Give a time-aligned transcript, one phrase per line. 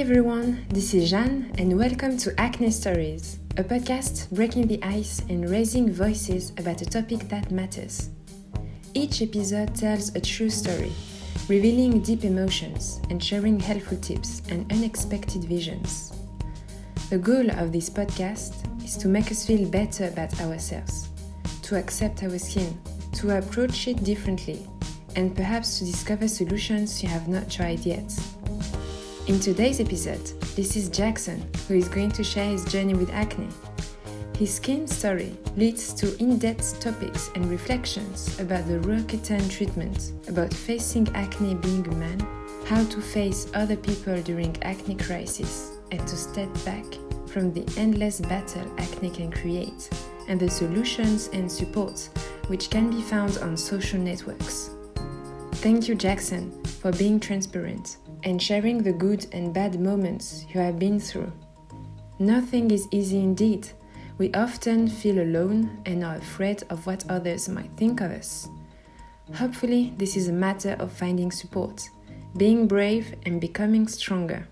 [0.00, 5.50] everyone, this is Jeanne, and welcome to Acne Stories, a podcast breaking the ice and
[5.50, 8.08] raising voices about a topic that matters.
[8.94, 10.90] Each episode tells a true story,
[11.48, 16.14] revealing deep emotions and sharing helpful tips and unexpected visions.
[17.10, 21.10] The goal of this podcast is to make us feel better about ourselves,
[21.64, 22.80] to accept our skin,
[23.16, 24.66] to approach it differently,
[25.14, 28.10] and perhaps to discover solutions you have not tried yet.
[29.30, 30.26] In today's episode,
[30.56, 33.46] this is Jackson, who is going to share his journey with acne.
[34.36, 40.52] His skin story leads to in depth topics and reflections about the Roaccutane treatment, about
[40.52, 42.18] facing acne being a man,
[42.66, 46.84] how to face other people during acne crisis, and to step back
[47.28, 49.90] from the endless battle acne can create,
[50.26, 52.10] and the solutions and support
[52.48, 54.70] which can be found on social networks.
[55.62, 60.78] Thank you, Jackson, for being transparent and sharing the good and bad moments you have
[60.78, 61.32] been through.
[62.18, 63.68] Nothing is easy indeed.
[64.18, 68.48] We often feel alone and are afraid of what others might think of us.
[69.34, 71.88] Hopefully, this is a matter of finding support,
[72.36, 74.46] being brave, and becoming stronger.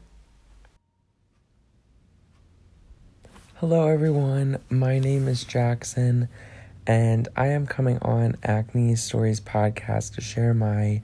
[3.57, 4.61] Hello, everyone.
[4.71, 6.29] My name is Jackson,
[6.87, 11.03] and I am coming on Acne Stories podcast to share my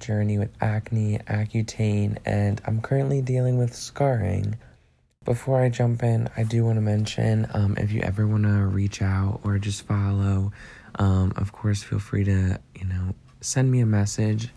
[0.00, 4.56] journey with acne, Accutane, and I'm currently dealing with scarring.
[5.24, 8.66] Before I jump in, I do want to mention um, if you ever want to
[8.66, 10.52] reach out or just follow,
[10.96, 14.50] um, of course, feel free to, you know, send me a message.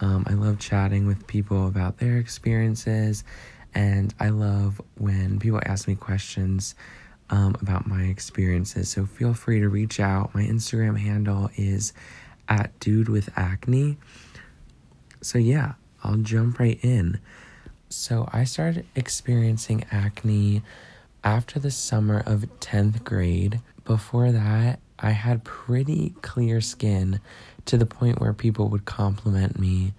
[0.00, 3.24] Um, I love chatting with people about their experiences,
[3.74, 6.74] and I love when people ask me questions
[7.30, 8.88] um, about my experiences.
[8.88, 10.34] So feel free to reach out.
[10.34, 11.92] My Instagram handle is
[12.48, 13.96] at dude with acne
[15.24, 17.18] so, yeah, I'll jump right in.
[17.88, 20.62] So, I started experiencing acne
[21.22, 23.60] after the summer of 10th grade.
[23.84, 27.20] Before that, I had pretty clear skin
[27.66, 29.94] to the point where people would compliment me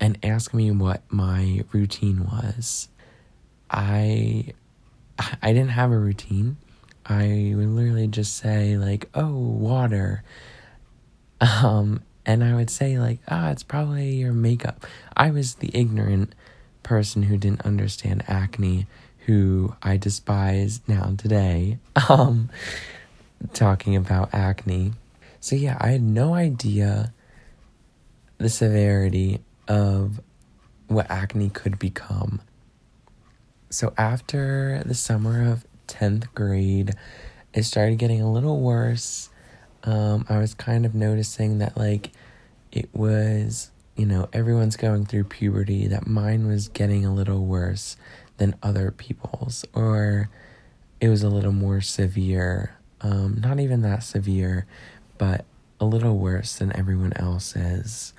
[0.00, 2.88] and ask me what my routine was.
[3.70, 4.52] I
[5.42, 6.56] I didn't have a routine.
[7.06, 10.22] I would literally just say like, "Oh, water."
[11.42, 14.84] Um and I would say, like, ah, it's probably your makeup.
[15.16, 16.34] I was the ignorant
[16.82, 18.86] person who didn't understand acne,
[19.26, 22.50] who I despise now today, um,
[23.52, 24.92] talking about acne.
[25.40, 27.12] So, yeah, I had no idea
[28.38, 30.20] the severity of
[30.88, 32.42] what acne could become.
[33.70, 36.94] So, after the summer of 10th grade,
[37.54, 39.29] it started getting a little worse
[39.84, 42.10] um, I was kind of noticing that like
[42.72, 47.96] it was, you know, everyone's going through puberty, that mine was getting a little worse
[48.36, 50.30] than other people's, or
[51.00, 52.76] it was a little more severe.
[53.00, 54.66] Um, not even that severe,
[55.18, 55.44] but
[55.80, 58.12] a little worse than everyone else's.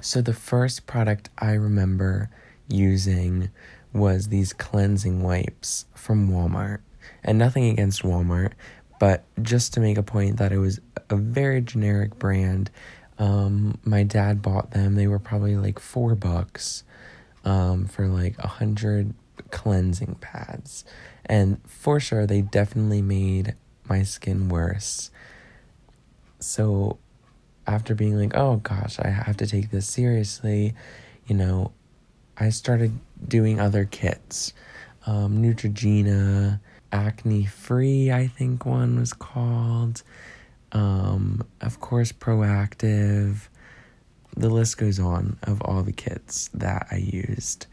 [0.00, 2.28] So, the first product I remember
[2.68, 3.50] using
[3.94, 6.80] was these cleansing wipes from Walmart.
[7.22, 8.52] And nothing against Walmart,
[9.04, 12.70] but just to make a point that it was a very generic brand.
[13.18, 14.94] Um, my dad bought them.
[14.94, 16.84] They were probably like four bucks
[17.44, 19.12] um, for like a hundred
[19.50, 20.86] cleansing pads.
[21.26, 23.56] And for sure, they definitely made
[23.90, 25.10] my skin worse.
[26.38, 26.96] So
[27.66, 30.74] after being like, oh gosh, I have to take this seriously,
[31.26, 31.72] you know,
[32.38, 32.98] I started
[33.28, 34.54] doing other kits.
[35.04, 36.60] Um, Neutrogena,
[36.94, 40.02] acne free, I think one was called.
[40.72, 43.48] Um, of course, Proactiv.
[44.36, 47.66] The list goes on of all the kits that I used.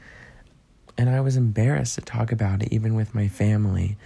[0.98, 3.98] And I was embarrassed to talk about it, even with my family.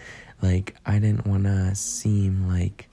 [0.41, 2.89] Like, I didn't want to seem like.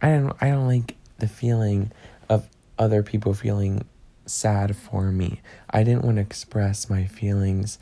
[0.00, 1.92] I don't, I don't like the feeling
[2.28, 2.48] of
[2.78, 3.84] other people feeling
[4.26, 5.40] sad for me.
[5.70, 7.78] I didn't want to express my feelings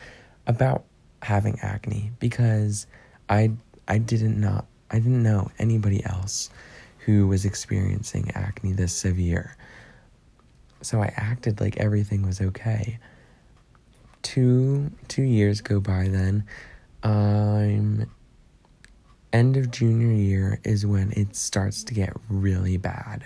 [0.47, 0.85] about
[1.23, 2.87] having acne because
[3.29, 3.53] I
[3.89, 6.51] I didn't not I didn't know anybody else
[6.99, 9.57] who was experiencing acne this severe.
[10.83, 12.99] So I acted like everything was okay.
[14.23, 16.45] Two two years go by then.
[17.03, 18.11] I'm
[19.33, 23.25] end of junior year is when it starts to get really bad.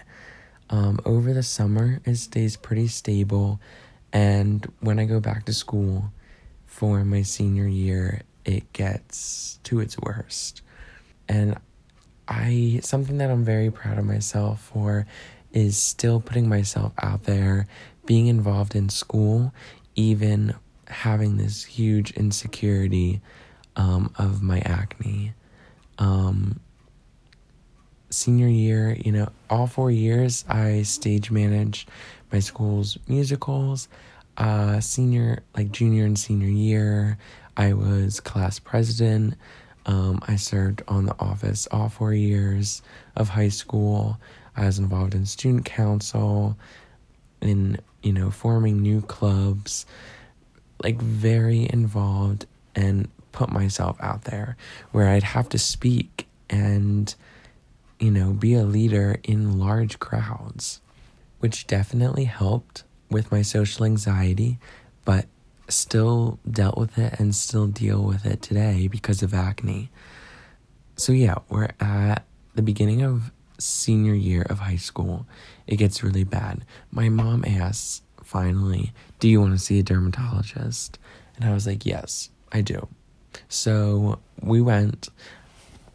[0.68, 3.60] Um, over the summer, it stays pretty stable,
[4.12, 6.10] and when I go back to school,
[6.76, 10.60] for my senior year, it gets to its worst.
[11.26, 11.56] And
[12.28, 15.06] I, something that I'm very proud of myself for
[15.54, 17.66] is still putting myself out there,
[18.04, 19.54] being involved in school,
[19.94, 20.54] even
[20.88, 23.22] having this huge insecurity
[23.76, 25.32] um, of my acne.
[25.96, 26.60] Um,
[28.10, 31.88] senior year, you know, all four years, I stage managed
[32.30, 33.88] my school's musicals.
[34.36, 37.16] Uh, senior, like junior and senior year,
[37.56, 39.34] I was class president.
[39.86, 42.82] Um, I served on the office all four years
[43.14, 44.18] of high school.
[44.56, 46.56] I was involved in student council,
[47.40, 49.86] in, you know, forming new clubs,
[50.82, 54.56] like very involved and put myself out there
[54.92, 57.14] where I'd have to speak and,
[57.98, 60.80] you know, be a leader in large crowds,
[61.38, 64.58] which definitely helped with my social anxiety,
[65.04, 65.26] but
[65.68, 69.90] still dealt with it and still deal with it today because of acne.
[70.96, 72.24] So, yeah, we're at
[72.54, 75.26] the beginning of senior year of high school.
[75.66, 76.64] It gets really bad.
[76.90, 80.98] My mom asks, finally, Do you want to see a dermatologist?
[81.36, 82.88] And I was like, Yes, I do.
[83.48, 85.08] So we went.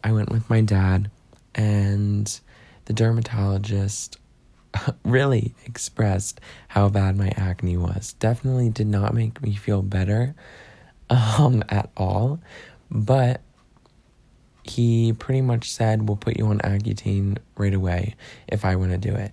[0.04, 1.10] I went with my dad,
[1.54, 2.40] and
[2.86, 4.18] the dermatologist
[5.04, 8.14] really expressed how bad my acne was.
[8.14, 10.34] Definitely did not make me feel better
[11.10, 12.40] um, at all,
[12.90, 13.40] but
[14.64, 18.14] he pretty much said, We'll put you on Accutane right away
[18.48, 19.32] if I want to do it.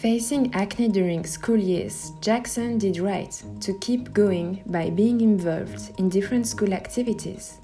[0.00, 3.30] Facing acne during school years, Jackson did right
[3.60, 7.59] to keep going by being involved in different school activities.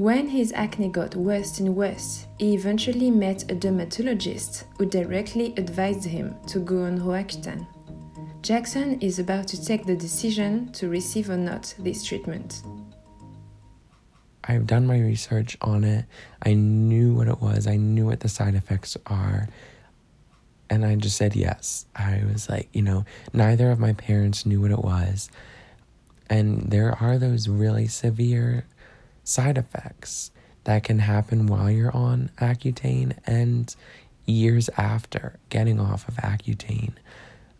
[0.00, 6.04] When his acne got worse and worse, he eventually met a dermatologist who directly advised
[6.04, 7.66] him to go on Roaccutane.
[8.40, 12.62] Jackson is about to take the decision to receive or not this treatment.
[14.44, 16.06] I've done my research on it.
[16.40, 17.66] I knew what it was.
[17.66, 19.50] I knew what the side effects are.
[20.70, 21.84] And I just said yes.
[21.94, 23.04] I was like, you know,
[23.34, 25.28] neither of my parents knew what it was.
[26.30, 28.64] And there are those really severe
[29.24, 30.30] side effects
[30.64, 33.74] that can happen while you're on Accutane and
[34.26, 36.94] years after getting off of Accutane.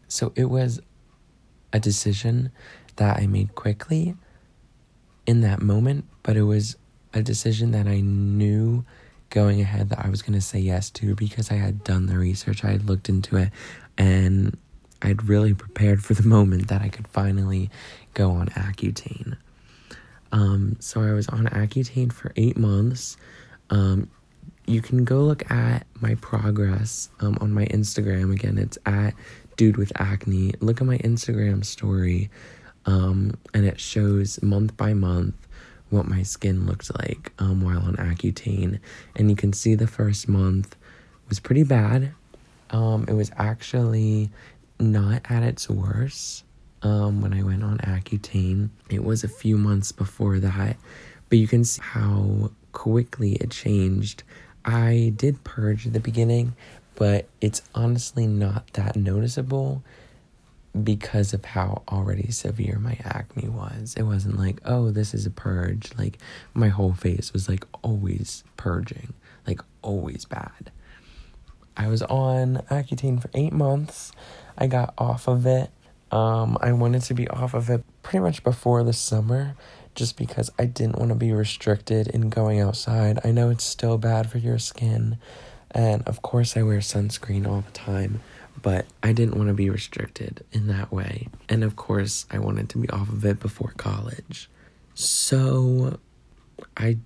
[0.09, 0.81] So it was
[1.73, 2.51] a decision
[2.97, 4.15] that I made quickly
[5.27, 6.77] in that moment, but it was
[7.15, 8.85] a decision that I knew
[9.31, 12.19] going ahead that I was going to say yes to because I had done the
[12.19, 13.51] research, I had looked into it,
[13.97, 14.57] and
[15.03, 17.71] I'd really prepared for the moment that I could finally
[18.15, 19.37] go on Accutane.
[20.33, 23.17] Um, so I was on Accutane for eight months.
[23.71, 24.11] Um,
[24.67, 28.33] you can go look at my progress um, on my Instagram.
[28.33, 29.15] Again, it's at
[29.57, 30.53] dude with acne.
[30.61, 32.31] Look at my Instagram story,
[32.87, 35.35] um, and it shows month by month
[35.91, 38.79] what my skin looked like um, while on Accutane.
[39.17, 40.77] And you can see the first month
[41.29, 42.13] was pretty bad.
[42.71, 44.31] Um, it was actually
[44.79, 46.45] not at its worst
[46.83, 48.71] um, when I went on Accutane.
[48.89, 50.77] It was a few months before that,
[51.29, 54.23] but you can see how quickly it changed.
[54.65, 56.55] I did purge at the beginning,
[56.95, 59.83] but it's honestly not that noticeable
[60.85, 63.95] because of how already severe my acne was.
[63.97, 65.91] It wasn't like, oh, this is a purge.
[65.99, 66.19] Like,
[66.55, 69.15] my whole face was like always purging,
[69.47, 70.71] like always bad.
[71.77, 74.13] I was on Accutane for eight months.
[74.59, 75.71] I got off of it.
[76.11, 79.55] Um, I wanted to be off of it pretty much before the summer
[79.95, 83.19] just because I didn't want to be restricted in going outside.
[83.25, 85.19] I know it's still bad for your skin.
[85.73, 88.21] And of course, I wear sunscreen all the time
[88.63, 91.29] but I didn't want to be restricted in that way.
[91.49, 94.51] And of course, I wanted to be off of it before college.
[94.95, 95.99] So
[96.77, 96.99] I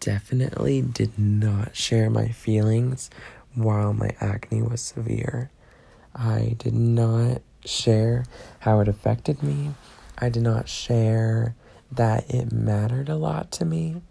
[0.00, 3.10] definitely did not share my feelings
[3.54, 5.50] while my acne was severe.
[6.14, 8.24] I did not share
[8.60, 9.72] how it affected me.
[10.18, 11.54] I did not share
[11.90, 14.02] that it mattered a lot to me.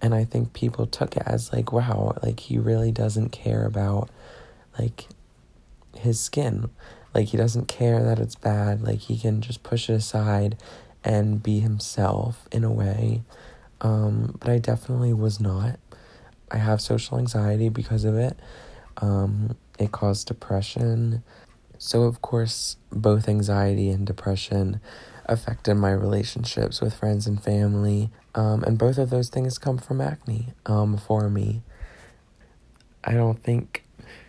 [0.00, 4.10] And I think people took it as like, wow, like he really doesn't care about
[4.78, 5.06] like
[5.96, 6.70] his skin.
[7.14, 8.82] Like he doesn't care that it's bad.
[8.82, 10.56] Like he can just push it aside
[11.02, 13.22] and be himself in a way.
[13.80, 15.78] Um, but I definitely was not.
[16.50, 18.38] I have social anxiety because of it.
[18.98, 21.22] Um, it caused depression.
[21.86, 24.80] So, of course, both anxiety and depression
[25.26, 28.08] affected my relationships with friends and family.
[28.34, 31.60] Um, and both of those things come from acne um, for me.
[33.04, 33.84] I don't think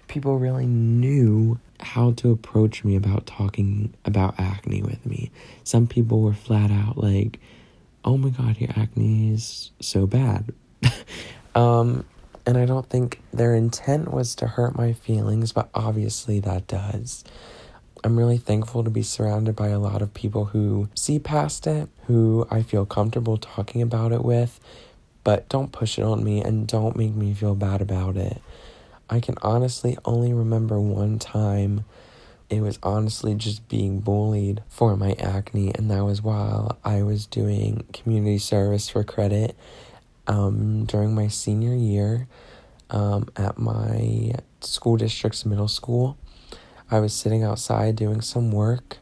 [0.09, 5.31] people really knew how to approach me about talking about acne with me.
[5.63, 7.39] Some people were flat out like,
[8.03, 10.53] "Oh my god, your acne is so bad."
[11.55, 12.03] um,
[12.45, 17.23] and I don't think their intent was to hurt my feelings, but obviously that does.
[18.03, 21.89] I'm really thankful to be surrounded by a lot of people who see past it,
[22.05, 24.59] who I feel comfortable talking about it with,
[25.23, 28.41] but don't push it on me and don't make me feel bad about it.
[29.09, 31.85] I can honestly only remember one time
[32.47, 37.25] it was honestly just being bullied for my acne, and that was while I was
[37.25, 39.55] doing community service for credit
[40.27, 42.27] um, during my senior year
[42.89, 46.17] um, at my school district's middle school.
[46.89, 48.98] I was sitting outside doing some work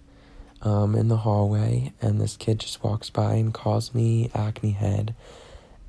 [0.61, 5.13] um, in the hallway, and this kid just walks by and calls me acne head.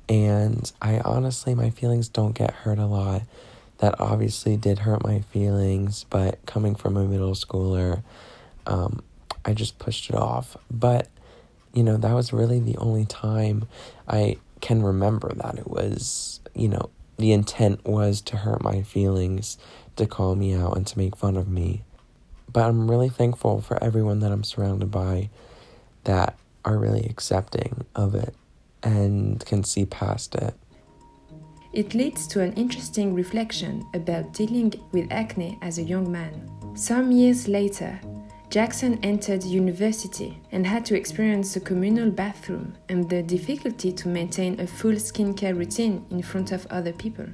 [0.07, 3.23] And I honestly, my feelings don't get hurt a lot
[3.79, 8.03] that obviously did hurt my feelings, but coming from a middle schooler,
[8.65, 9.01] um,
[9.43, 10.55] I just pushed it off.
[10.71, 11.09] But,
[11.73, 13.67] you know, that was really the only time
[14.07, 19.59] I can remember that it was, you know, the intent was to hurt my feelings,
[19.95, 21.83] to call me out, and to make fun of me.
[22.51, 25.29] But I'm really thankful for everyone that I'm surrounded by
[26.05, 28.33] that are really accepting of it
[28.81, 30.55] and can see past it.
[31.71, 36.49] It leads to an interesting reflection about dealing with acne as a young man.
[36.73, 37.99] Some years later,
[38.55, 44.57] Jackson entered university and had to experience a communal bathroom and the difficulty to maintain
[44.61, 47.25] a full skincare routine in front of other people.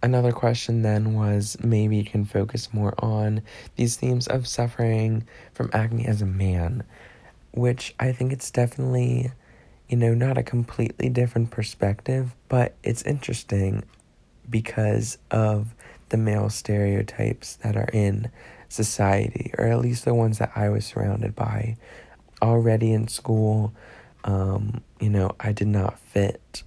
[0.00, 3.42] Another question then was maybe you can focus more on
[3.74, 6.84] these themes of suffering from acne as a man,
[7.50, 9.32] which I think it's definitely
[9.88, 13.82] you know, not a completely different perspective, but it's interesting
[14.48, 15.74] because of
[16.10, 18.30] the male stereotypes that are in
[18.72, 21.76] society, or at least the ones that I was surrounded by.
[22.40, 23.72] Already in school,
[24.24, 26.62] um, you know, I did not fit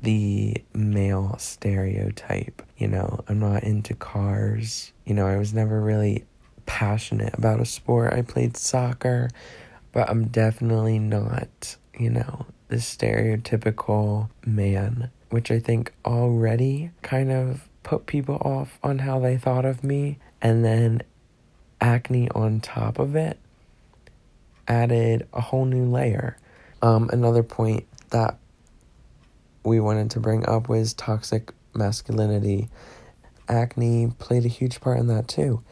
[0.00, 2.62] the male stereotype.
[2.76, 4.92] You know, I'm not into cars.
[5.04, 6.24] You know, I was never really
[6.66, 8.12] passionate about a sport.
[8.12, 9.30] I played soccer,
[9.92, 17.68] but I'm definitely not you know, the stereotypical man, which I think already kind of
[17.82, 20.18] put people off on how they thought of me.
[20.40, 21.02] And then
[21.82, 23.38] acne on top of it
[24.66, 26.38] added a whole new layer.
[26.80, 28.38] Um, another point that
[29.64, 32.68] we wanted to bring up was toxic masculinity.
[33.48, 35.62] Acne played a huge part in that too.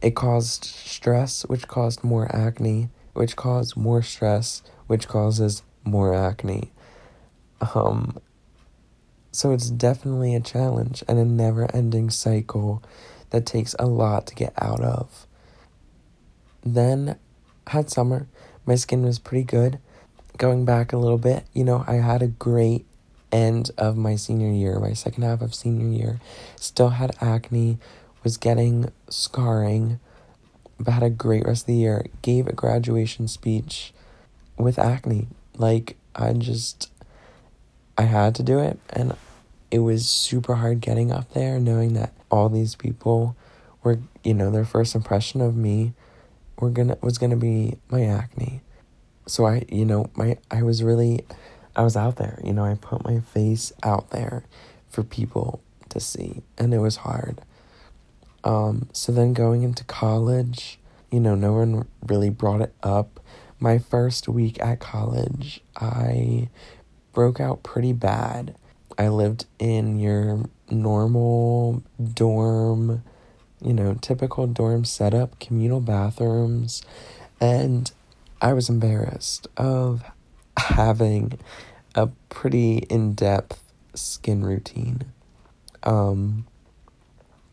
[0.00, 6.70] It caused stress, which caused more acne, which caused more stress, which causes more acne.
[7.74, 8.18] Um,
[9.32, 12.82] so it's definitely a challenge and a never ending cycle
[13.30, 15.26] that takes a lot to get out of.
[16.64, 17.18] Then
[17.68, 18.26] had summer.
[18.66, 19.78] My skin was pretty good.
[20.36, 22.86] Going back a little bit, you know, I had a great
[23.32, 26.20] end of my senior year, my second half of senior year.
[26.56, 27.78] Still had acne,
[28.22, 30.00] was getting scarring,
[30.78, 32.06] but had a great rest of the year.
[32.22, 33.92] Gave a graduation speech
[34.56, 35.28] with acne.
[35.56, 36.90] Like, I just,
[37.96, 38.78] I had to do it.
[38.90, 39.16] And
[39.70, 43.36] it was super hard getting up there, knowing that all these people
[43.82, 45.94] were, you know, their first impression of me
[46.58, 48.60] were gonna, was gonna be my acne.
[49.26, 51.24] So I, you know, my, I was really,
[51.76, 54.44] I was out there, you know, I put my face out there
[54.88, 55.60] for people
[55.90, 57.40] to see, and it was hard.
[58.44, 60.78] Um, so then going into college,
[61.10, 63.20] you know, no one really brought it up
[63.60, 66.48] my first week at college, I
[67.12, 68.54] broke out pretty bad.
[68.98, 73.04] I lived in your normal dorm,
[73.62, 76.82] you know, typical dorm setup, communal bathrooms,
[77.40, 77.90] and
[78.42, 80.02] I was embarrassed of
[80.56, 81.38] having
[81.94, 85.04] a pretty in depth skin routine.
[85.84, 86.46] Um,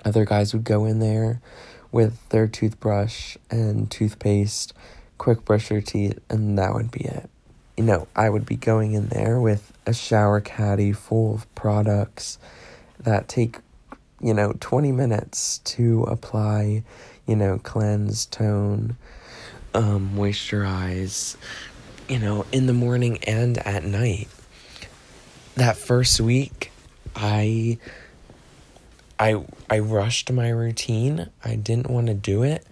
[0.04, 1.42] other guys would go in there
[1.92, 4.74] with their toothbrush and toothpaste
[5.18, 7.30] quick brush your teeth, and that would be it.
[7.78, 12.38] You know, I would be going in there with a shower caddy full of products
[13.00, 13.60] that take,
[14.22, 16.84] you know, 20 minutes to apply,
[17.28, 18.96] you know, cleanse, tone,
[19.74, 21.36] um, moisturize,
[22.08, 24.30] you know, in the morning and at night.
[25.56, 26.72] That first week,
[27.16, 27.78] I
[29.20, 31.30] I I rushed my routine.
[31.44, 32.66] I didn't want to do it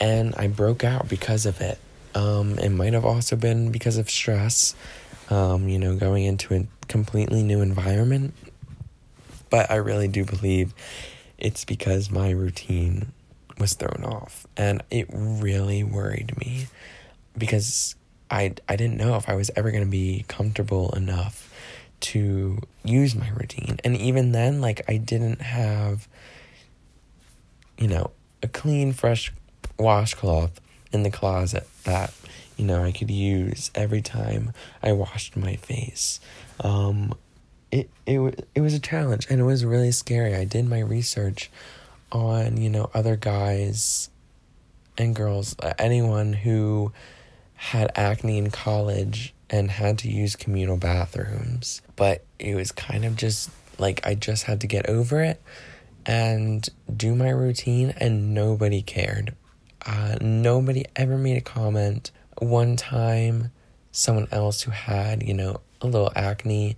[0.00, 1.78] and I broke out because of it.
[2.14, 4.74] Um, it might have also been because of stress,
[5.30, 8.34] um, you know, going into a completely new environment.
[9.50, 10.74] But I really do believe
[11.38, 13.12] it's because my routine
[13.58, 14.46] was thrown off.
[14.56, 16.66] And it really worried me
[17.36, 17.96] because
[18.30, 21.52] I, I didn't know if I was ever going to be comfortable enough
[22.00, 23.78] to use my routine.
[23.84, 26.08] And even then, like, I didn't have,
[27.78, 28.10] you know,
[28.42, 29.32] a clean, fresh
[29.78, 30.60] washcloth
[30.94, 32.14] in the closet that
[32.56, 36.20] you know I could use every time I washed my face.
[36.60, 37.14] Um,
[37.70, 40.34] it it it was a challenge and it was really scary.
[40.34, 41.50] I did my research
[42.12, 44.08] on you know other guys
[44.96, 46.92] and girls, uh, anyone who
[47.54, 51.82] had acne in college and had to use communal bathrooms.
[51.96, 55.42] But it was kind of just like I just had to get over it
[56.06, 59.34] and do my routine, and nobody cared.
[59.86, 62.10] Uh, nobody ever made a comment.
[62.38, 63.50] One time,
[63.92, 66.76] someone else who had, you know, a little acne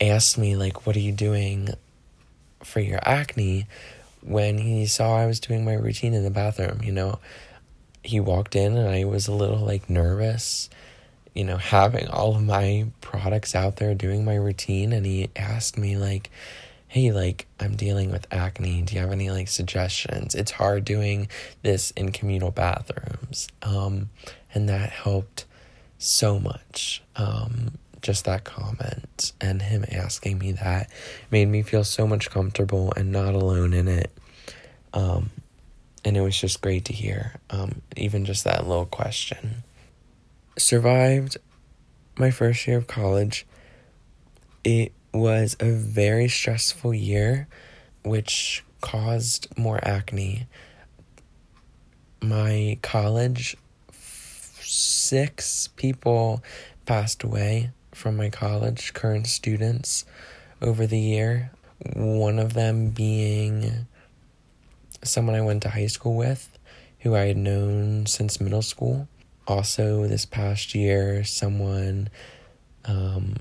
[0.00, 1.68] asked me, like, what are you doing
[2.62, 3.66] for your acne?
[4.22, 7.18] When he saw I was doing my routine in the bathroom, you know,
[8.02, 10.70] he walked in and I was a little like nervous,
[11.34, 14.92] you know, having all of my products out there doing my routine.
[14.92, 16.30] And he asked me, like,
[16.88, 18.82] hey, like, I'm dealing with acne.
[18.82, 20.34] Do you have any like suggestions?
[20.34, 21.28] It's hard doing
[21.62, 23.48] this in communal bathrooms.
[23.62, 24.08] Um,
[24.54, 25.44] and that helped
[25.98, 27.02] so much.
[27.16, 30.90] Um, just that comment and him asking me that
[31.30, 34.10] made me feel so much comfortable and not alone in it.
[34.94, 35.30] Um,
[36.04, 39.64] and it was just great to hear, um, even just that little question.
[40.56, 41.36] Survived
[42.16, 43.46] my first year of college.
[44.64, 47.48] It was a very stressful year,
[48.04, 50.46] which caused more acne.
[52.20, 53.56] My college,
[54.60, 56.42] six people
[56.86, 60.04] passed away from my college, current students,
[60.60, 61.50] over the year.
[61.94, 63.86] One of them being
[65.04, 66.58] someone I went to high school with,
[67.00, 69.08] who I had known since middle school.
[69.46, 72.10] Also, this past year, someone
[72.84, 73.36] um,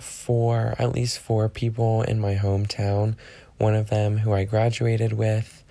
[0.00, 3.16] four, at least four people in my hometown.
[3.58, 5.62] One of them who I graduated with,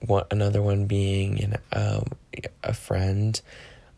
[0.00, 2.04] one, another one being an, um,
[2.62, 3.40] a friend,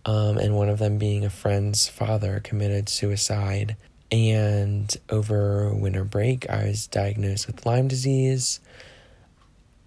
[0.04, 3.76] um, and one of them being a friend's father committed suicide.
[4.10, 8.60] And over winter break, I was diagnosed with Lyme disease.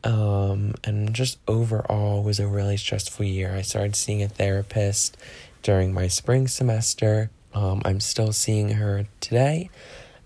[0.03, 3.53] Um, and just overall was a really stressful year.
[3.53, 5.17] I started seeing a therapist
[5.61, 9.69] during my spring semester um, I'm still seeing her today,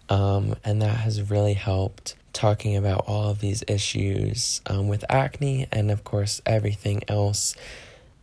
[0.09, 5.67] um, and that has really helped talking about all of these issues um, with acne
[5.71, 7.55] and, of course, everything else.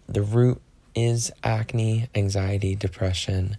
[0.08, 0.60] The root
[0.94, 3.56] is acne, anxiety, depression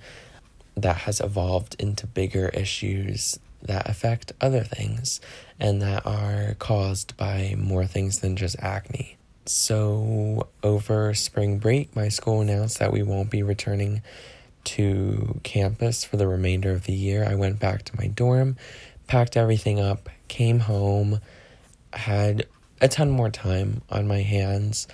[0.76, 5.22] that has evolved into bigger issues that affect other things
[5.60, 9.18] and that are caused by more things than just acne.
[9.46, 14.02] So, over spring break, my school announced that we won't be returning
[14.66, 17.26] to campus for the remainder of the year.
[17.28, 18.58] I went back to my dorm,
[19.08, 21.20] packed everything up, came home,
[21.92, 22.48] had
[22.82, 24.88] a ton more time on my hands,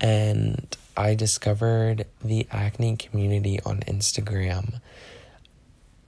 [0.00, 4.80] and I discovered the acne community on Instagram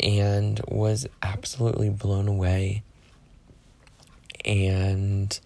[0.00, 2.82] and was absolutely blown away.
[4.44, 5.38] And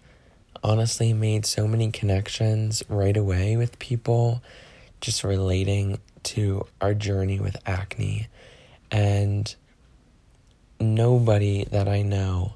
[0.63, 4.43] honestly, made so many connections right away with people
[4.99, 8.27] just relating to our journey with acne.
[8.91, 9.53] And
[10.79, 12.53] nobody that I know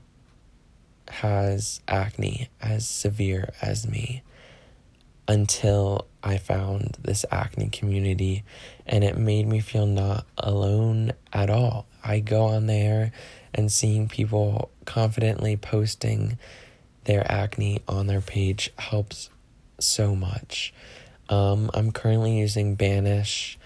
[1.10, 4.24] has acne as severe as me
[5.28, 8.44] until I found this acne community
[8.86, 11.86] and it made me feel not alone at all.
[12.04, 13.12] I go on there
[13.54, 16.38] and seeing people confidently posting
[17.06, 19.30] their acne on their page helps
[19.80, 20.74] so much.
[21.34, 23.58] Um, I'm currently using Banish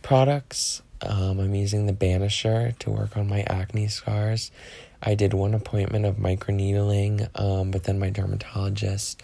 [0.00, 0.80] products.
[1.02, 4.50] Um, I'm using the Banisher to work on my acne scars.
[5.02, 9.22] I did one appointment of microneedling, um, but then my dermatologist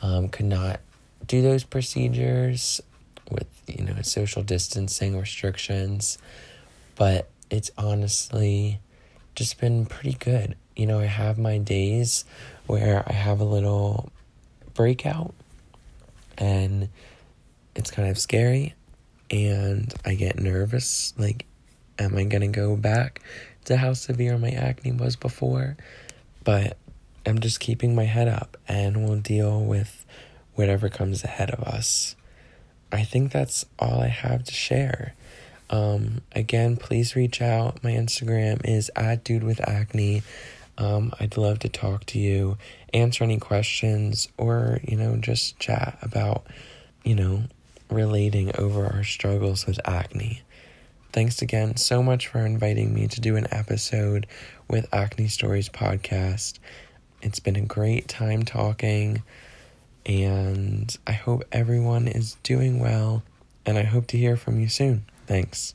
[0.00, 0.80] um, could not
[1.26, 2.82] do those procedures
[3.30, 6.16] with you know social distancing restrictions.
[6.94, 8.80] But it's honestly
[9.34, 10.56] just been pretty good.
[10.74, 12.24] You know, I have my days
[12.66, 14.10] where I have a little
[14.72, 15.34] breakout
[16.38, 16.88] and
[17.74, 18.74] it's kind of scary
[19.30, 21.46] and I get nervous like
[21.98, 23.20] am I going to go back
[23.64, 25.76] to how severe my acne was before
[26.44, 26.76] but
[27.26, 30.06] I'm just keeping my head up and we'll deal with
[30.54, 32.14] whatever comes ahead of us.
[32.92, 35.14] I think that's all I have to share.
[35.68, 37.82] Um, again, please reach out.
[37.82, 40.22] My Instagram is at dude with acne.
[40.78, 42.58] Um, I'd love to talk to you,
[42.92, 46.46] answer any questions, or, you know, just chat about,
[47.04, 47.44] you know,
[47.90, 50.42] relating over our struggles with acne.
[51.12, 54.26] Thanks again so much for inviting me to do an episode
[54.68, 56.58] with Acne Stories Podcast.
[57.22, 59.22] It's been a great time talking,
[60.04, 63.22] And I hope everyone is doing well,
[63.64, 65.04] and I hope to hear from you soon.
[65.26, 65.74] Thanks.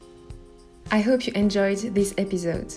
[0.90, 2.74] I hope you enjoyed this episode.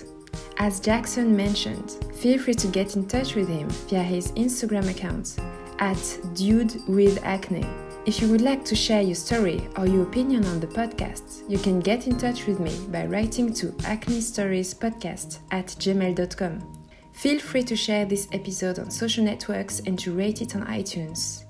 [0.58, 5.36] As Jackson mentioned, feel free to get in touch with him via his Instagram account
[5.78, 7.66] at Dude with Acne.
[8.06, 11.58] If you would like to share your story or your opinion on the podcast, you
[11.58, 16.84] can get in touch with me by writing to acne stories podcast at gmail.com.
[17.12, 21.44] Feel free to share this episode on social networks and to rate it on iTunes.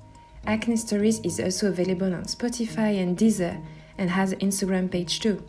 [0.47, 3.65] Acne Stories is also available on Spotify and Deezer
[3.99, 5.43] and has an Instagram page too.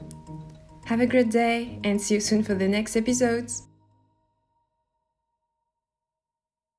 [0.85, 3.63] Have a great day and see you soon for the next episodes!